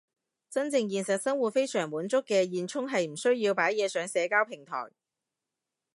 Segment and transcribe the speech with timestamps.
[0.49, 4.87] 真正現實生活非常滿足嘅現充係唔需要擺嘢上社交平台